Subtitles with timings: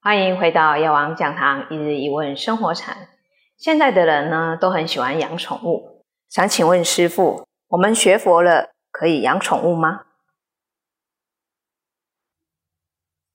[0.00, 3.08] 欢迎回到药王讲堂一日一问生活禅。
[3.56, 10.02] 现在的人呢都很喜欢养宠物，想请问师父，我们学佛了可以养宠物吗？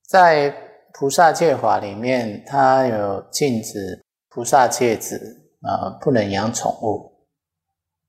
[0.08, 0.56] 在
[0.94, 7.28] 菩萨戒法里面，它有禁止菩萨戒子啊不能养宠物。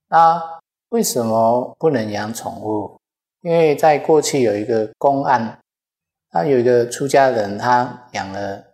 [0.08, 0.40] 那
[0.90, 3.00] 为什么不能养宠物？
[3.40, 5.58] 因为在过去有一个公案。
[6.34, 8.64] 他有一个出家人，他养了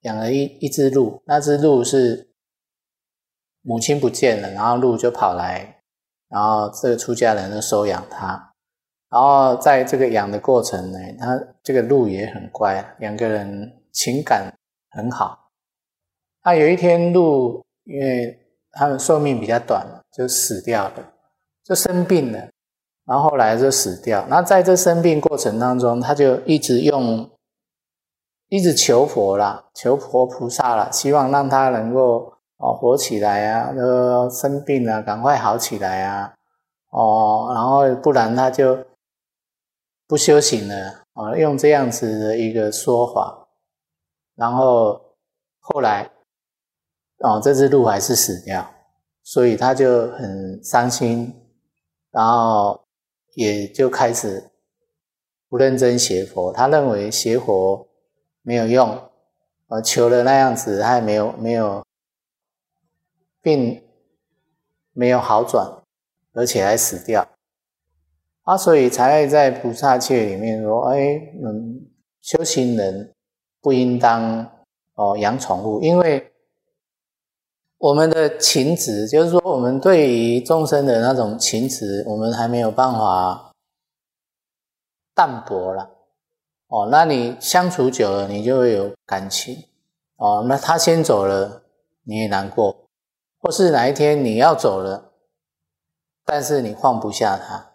[0.00, 2.30] 养了一一只鹿，那只鹿是
[3.60, 5.82] 母亲不见了，然后鹿就跑来，
[6.30, 8.54] 然后这个出家人就收养它，
[9.10, 14.50] 然后在这个养的过程呢，他这个鹿也很乖，两个人情感
[14.92, 15.50] 很好。
[16.42, 18.34] 那有一天鹿，因为
[18.70, 21.12] 他们寿命比较短，就死掉了，
[21.62, 22.48] 就生病了。
[23.12, 24.24] 然后后来就死掉。
[24.30, 27.30] 那在这生病过程当中，他就一直用，
[28.48, 36.32] 一直求佛啦，求佛菩萨啦，希望让他能够哦活起来啊，呃生病了赶快好起来啊，
[36.88, 38.78] 哦，然后不然他就
[40.08, 43.46] 不修行了啊，用这样子的一个说法。
[44.36, 44.98] 然后
[45.60, 46.10] 后来
[47.18, 48.66] 哦，这只鹿还是死掉，
[49.22, 51.30] 所以他就很伤心，
[52.10, 52.81] 然后。
[53.34, 54.50] 也就开始
[55.48, 57.88] 不认真学佛，他认为学佛
[58.42, 59.10] 没有用，
[59.68, 61.84] 呃，求了那样子，他也没有没有，
[63.40, 63.82] 并
[64.92, 65.82] 没有好转，
[66.32, 67.28] 而且还死掉，
[68.42, 71.86] 啊，所以才会在菩萨戒里面说，哎，嗯，
[72.20, 73.14] 修行人
[73.60, 74.50] 不应当
[74.94, 76.31] 哦养宠物，因为。
[77.82, 83.52] 我们的情执，就是说，我们对于众生的那种情执，我们还没有办法
[85.16, 85.90] 淡薄了。
[86.68, 89.64] 哦，那你相处久了，你就会有感情。
[90.14, 91.64] 哦，那他先走了，
[92.04, 92.72] 你也难过；
[93.40, 95.14] 或是哪一天你要走了，
[96.24, 97.68] 但是你放不下他。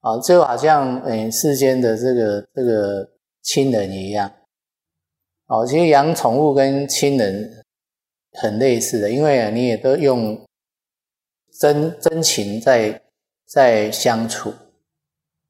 [0.00, 3.08] 啊，就好像嗯，世间的这个这个
[3.40, 4.30] 亲人一样。
[5.46, 7.64] 哦，其实养宠物跟亲人。
[8.32, 10.44] 很类似的，因为啊，你也都用
[11.58, 13.02] 真真情在
[13.46, 14.52] 在相处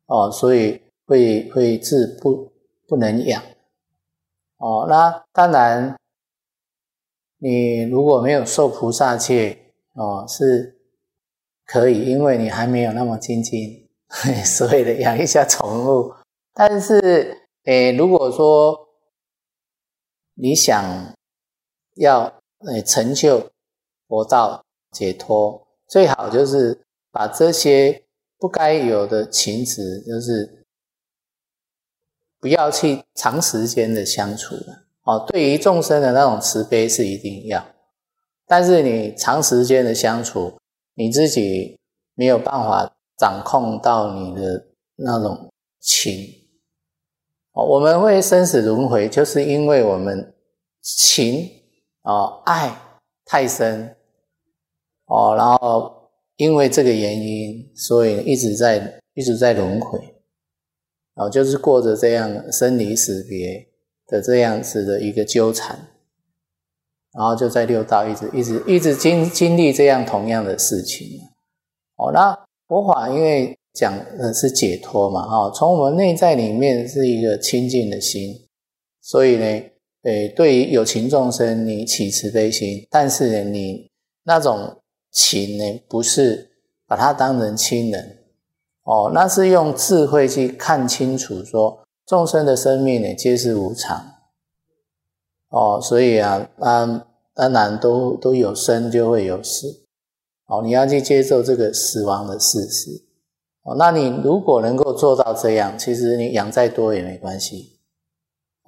[0.06, 2.52] 哦，所以会会治不
[2.86, 3.42] 不能养
[4.58, 4.86] 哦。
[4.88, 5.96] 那当然，
[7.38, 10.80] 你如果没有受菩萨戒哦，是
[11.66, 13.88] 可以，因为你还没有那么精进，
[14.46, 16.14] 所以的养一下宠物。
[16.54, 18.88] 但是，诶，如果说
[20.34, 21.12] 你想
[21.96, 22.37] 要。
[22.66, 23.50] 哎，成就
[24.08, 28.04] 佛道解脱，最好就是把这些
[28.36, 30.66] 不该有的情执，就是
[32.40, 34.86] 不要去长时间的相处了。
[35.04, 37.64] 哦，对于众生的那种慈悲是一定要，
[38.46, 40.58] 但是你长时间的相处，
[40.94, 41.78] 你自己
[42.14, 44.66] 没有办法掌控到你的
[44.96, 45.48] 那种
[45.78, 46.26] 情。
[47.52, 50.34] 哦，我们会生死轮回，就是因为我们
[50.82, 51.57] 情。
[52.08, 52.74] 哦，爱
[53.26, 53.94] 太深，
[55.08, 59.98] 哦，然后因为这个原因，所以一直在一直在轮回，
[61.16, 63.68] 哦，就是过着这样生离死别
[64.06, 65.78] 的这样子的一个纠缠，
[67.12, 71.06] 然后就在六道一直一直一直经经历这样同样的事情，
[71.96, 72.34] 哦，那
[72.68, 78.48] 佛法因为讲的是解脱嘛，哈，从我们内在里面是一个清净的心，
[79.02, 79.62] 所以呢。
[80.02, 83.90] 对，对于有情众生，你起慈悲心，但是呢，你
[84.22, 86.50] 那种情呢，不是
[86.86, 88.18] 把它当成亲人。
[88.84, 94.14] 哦，那是用智慧去看清楚，说众生的生命呢，皆是无常。
[95.50, 99.84] 哦，所以啊，啊，当然都都有生就会有死。
[100.46, 102.90] 哦，你要去接受这个死亡的事实。
[103.64, 107.77] 哦，那你如果能够做到这样，其实你养再多也没关系。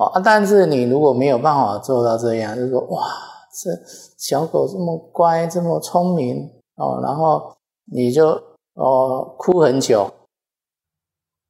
[0.07, 0.21] 啊！
[0.25, 3.07] 但是你如果没有办法做到这样，就说哇，
[3.53, 3.71] 这
[4.17, 7.55] 小狗这么乖，这么聪明哦，然后
[7.85, 8.29] 你就
[8.73, 10.11] 哦哭很久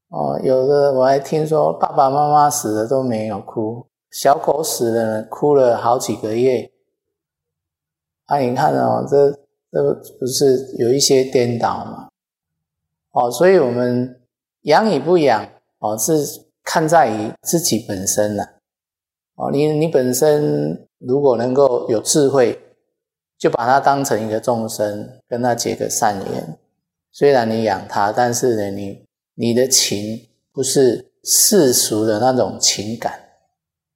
[0.09, 6.69] 哦，有的我还听说爸爸妈妈死了都没有哭，小狗死了呢哭了好几个月。
[8.27, 9.31] 啊，你看哦，这
[9.71, 12.09] 这不是有一些颠倒吗？
[13.13, 14.21] 哦，所以我们
[14.63, 15.47] 养与不养
[15.79, 16.50] 哦是。
[16.73, 18.45] 看在于自己本身了，
[19.35, 22.57] 哦，你你本身如果能够有智慧，
[23.37, 26.57] 就把它当成一个众生，跟他结个善缘。
[27.11, 33.19] 虽然你养它，但是呢，你你的情不是世俗的那种情感，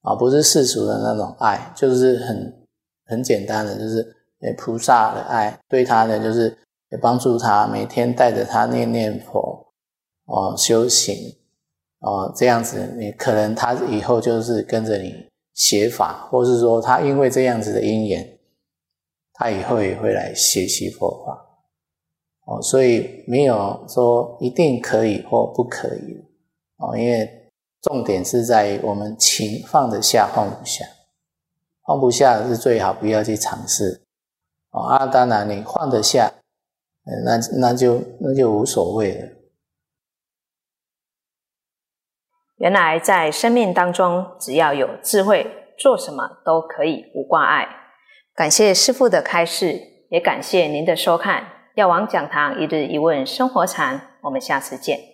[0.02, 2.66] 啊，不是世俗的那种爱，就是很
[3.06, 4.04] 很简单的，就是
[4.58, 6.58] 菩萨的爱，对他呢就是
[7.00, 9.64] 帮助他每天带着他念念佛，
[10.24, 11.14] 哦，修行，
[12.04, 18.38] 哦，这样子，你可能他以后就是跟着你写法，或是说他因为这样子的因缘，
[19.32, 21.40] 他以后也会来学习佛法。
[22.46, 26.22] 哦，所以没有说一定可以或不可以
[26.76, 30.84] 哦，因为重点是在于我们情放得下放不下，
[31.86, 34.02] 放不下是最好不要去尝试
[34.72, 34.82] 哦。
[34.82, 36.30] 啊，当然你放得下，
[37.24, 39.28] 那那就那就无所谓了。
[42.58, 45.46] 原来在生命当中，只要有智慧，
[45.76, 47.66] 做什么都可以无挂碍。
[48.34, 49.80] 感谢师父的开示，
[50.10, 51.44] 也感谢您的收看。
[51.74, 55.13] 药王讲堂一日一问生活禅，我们下次见。